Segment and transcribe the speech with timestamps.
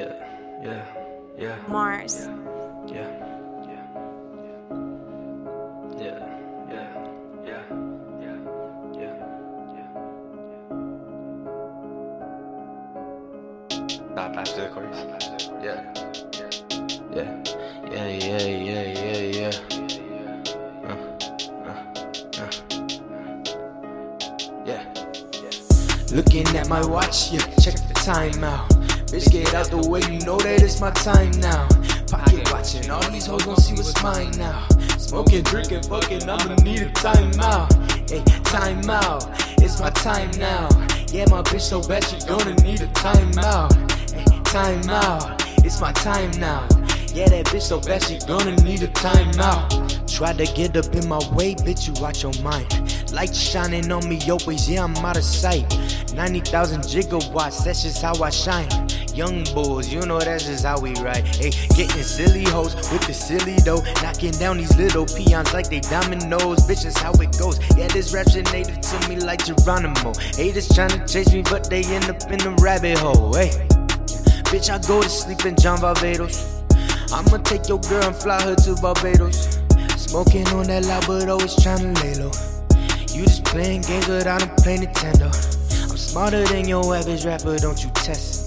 [0.00, 0.84] Yeah.
[1.38, 1.56] Yeah.
[1.68, 2.26] Marz.
[2.88, 3.08] Yeah.
[3.68, 3.84] Yeah.
[5.98, 6.20] Yeah.
[6.70, 6.88] Yeah.
[7.44, 7.64] Yeah.
[8.20, 8.38] Yeah.
[8.96, 9.14] Yeah.
[9.76, 9.88] Yeah.
[14.12, 14.98] Stop after the chorus.
[15.62, 15.80] Yeah.
[17.12, 17.30] Yeah.
[17.90, 18.08] Yeah.
[18.08, 18.40] Yeah.
[18.40, 18.84] Yeah.
[18.96, 19.20] Yeah.
[19.38, 19.54] Yeah.
[20.84, 20.96] Uh,
[21.66, 21.80] uh,
[22.40, 22.50] uh.
[24.64, 24.82] Yeah.
[26.12, 28.79] Looking at my watch, yeah, check the time out.
[29.10, 31.66] Bitch, get out the way, you know that it's my time now.
[32.06, 34.68] Pocket watching, all these hoes gon' see what's mine now.
[34.98, 37.72] Smoking, drinking, fucking, I'ma need a time out.
[38.08, 39.26] Hey, time out,
[39.58, 40.68] it's my time now.
[41.10, 43.74] Yeah, my bitch so bad, she gonna need a time out.
[44.12, 46.68] Hey, time out, it's my time now.
[47.12, 49.70] Yeah, that bitch so bad, she gonna need a time out.
[50.06, 53.10] Try to get up in my way, bitch, you watch your mind.
[53.12, 55.66] Light shining on me always, yeah, I'm out of sight.
[56.14, 58.68] 90,000 gigawatts, that's just how I shine.
[59.14, 61.26] Yung Buhls, you know that's just how we ride.
[61.36, 63.82] Hey, getting silly hoes with the silly dough.
[64.02, 66.60] Knocking down these little peons like they dominoes.
[66.66, 67.58] Bitch, that's how it goes.
[67.76, 70.12] Yeah, this rap's native to me like Geronimo.
[70.36, 73.34] Haters trying to chase me, but they end up in the rabbit hole.
[73.34, 73.50] Hey,
[74.50, 76.62] bitch, I go to sleep in John Barbados.
[77.12, 79.58] I'ma take your girl and fly her to Barbados.
[79.96, 82.30] Smoking on that loud, but always trying to lay low.
[83.12, 85.26] You just playing games but I don't play Nintendo.
[85.90, 88.39] I'm smarter than your average rapper, don't you test.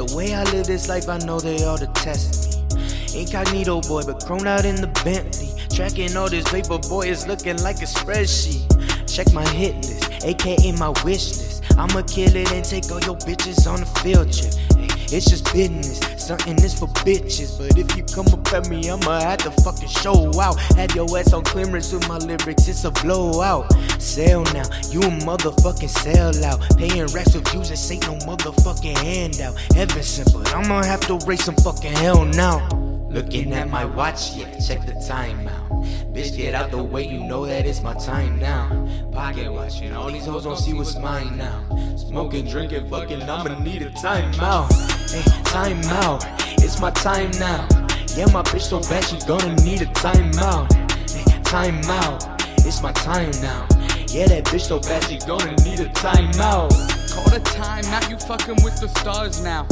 [0.00, 3.20] The way I live this life, I know they all detest me.
[3.20, 5.52] Incognito boy, but grown out in the Bentley.
[5.68, 8.64] Tracking all this paper, boy, it's looking like a spreadsheet.
[9.06, 11.64] Check my hit list, aka my wish list.
[11.76, 14.79] I'ma kill it and take all your bitches on a field trip.
[15.12, 17.58] It's just business, something is for bitches.
[17.58, 20.58] But if you come up at me, I'ma have to fucking show out.
[20.76, 23.72] Have your ass on clearance with my lyrics, it's a blowout.
[24.00, 26.60] Sell now, you a motherfucking sell out.
[26.76, 29.58] Paying racks with views, this ain't no motherfucking handout.
[29.74, 32.89] Heaven sent, but I'ma have to raise some fucking hell now.
[33.10, 35.82] Looking at my watch, yeah, check the time out.
[36.14, 38.68] Bitch, get out the way, you know that it's my time now.
[39.10, 41.96] Pocket watching, all these hoes don't see what's mine now.
[41.96, 44.72] Smoking, drinking, fucking, I'ma need a time out.
[45.10, 46.24] Hey, time out,
[46.62, 47.66] it's my time now.
[48.14, 50.72] Yeah, my bitch so bad, she gonna need a time out.
[51.10, 52.24] Hey, time out,
[52.58, 53.66] it's my time now.
[54.06, 56.70] Yeah, that bitch so bad, she gonna need a time out.
[57.10, 59.64] Call the time out, you fucking with the stars now.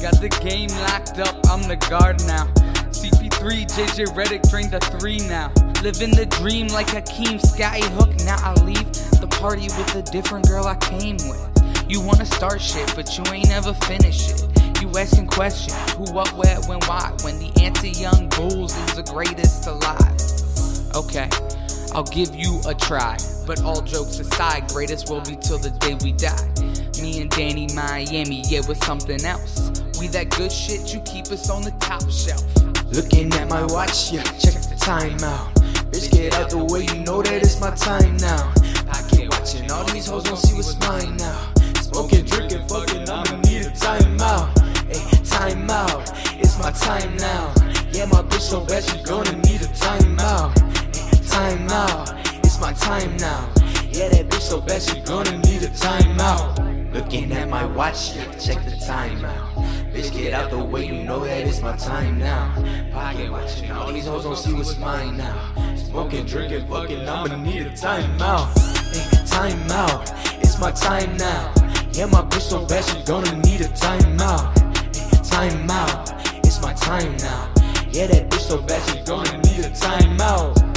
[0.00, 2.48] Got the game locked up, I'm the guard now.
[2.96, 5.52] CP3, JJ Redick drained the three now.
[5.82, 8.24] Living the dream like Hakeem Skyhook.
[8.24, 8.90] Now I leave
[9.20, 11.86] the party with a different girl I came with.
[11.88, 14.42] You wanna start shit, but you ain't ever finish it.
[14.80, 17.14] You asking questions, who, what, where, when, why?
[17.22, 20.16] When the answer, Yung Buhls, is the greatest alive.
[20.96, 21.28] Okay,
[21.94, 23.18] I'll give you a try.
[23.46, 26.48] But all jokes aside, greatest will be till the day we die.
[27.02, 29.82] Me and Danny Miami, yeah, with something else.
[29.98, 32.44] We that good shit, you keep us on the top shelf.
[32.92, 35.54] Looking at my watch, yeah, check the time out.
[35.90, 38.52] Bitch, get out the way, you know that it's my time now.
[38.92, 41.52] I keep watching, all these hoes don't see what's mine now.
[41.80, 44.58] Smoking, drinking, fucking, I'ma need a time out.
[44.84, 47.54] Hey, time out, it's my time now.
[47.90, 50.58] Yeah, my bitch so bad, she gonna need a time out.
[50.94, 52.12] Hey, time out,
[52.44, 53.48] it's my time now.
[53.88, 56.60] Yeah, that bitch so bad, she gonna need a time out.
[56.92, 59.75] Looking at my watch, yeah, check the time out.
[59.96, 62.52] Bitch, get out the way, you know that it's my time now.
[62.92, 65.54] Pocket watching, all these hoes don't see what's mine now.
[65.74, 68.54] Smoking, drinking, fucking, I'ma need a time out.
[68.92, 70.12] Hey, time out,
[70.42, 71.50] it's my time now.
[71.92, 74.58] Yeah, my bitch so bad, she gonna need a time out.
[74.94, 76.12] Hey, time out,
[76.44, 77.50] it's my time now.
[77.88, 80.75] Yeah, that bitch so bad, she gonna need a time out.